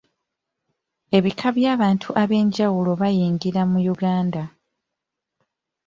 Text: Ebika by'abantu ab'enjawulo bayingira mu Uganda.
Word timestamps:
Ebika 1.17 1.47
by'abantu 1.57 2.09
ab'enjawulo 2.21 2.91
bayingira 3.01 3.61
mu 3.71 3.79
Uganda. 3.93 4.43